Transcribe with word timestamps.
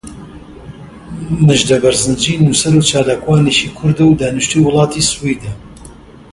مژدە 1.47 1.75
بەرزنجی 1.83 2.41
نووسەر 2.45 2.73
و 2.77 2.85
چالاکوانێکی 2.89 3.73
کوردە 3.77 4.03
و 4.05 4.17
دانیشتووی 4.21 4.65
وڵاتی 4.67 5.07
سویدە. 5.11 5.51